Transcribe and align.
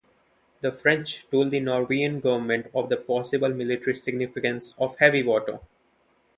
The 0.61 0.71
French 0.71 1.29
told 1.29 1.51
the 1.51 1.59
Norwegian 1.59 2.21
government 2.21 2.71
of 2.73 2.89
the 2.89 2.97
possible 2.97 3.49
military 3.49 3.95
significance 3.95 4.73
of 4.79 4.97
heavy 4.97 5.21
water. 5.21 5.59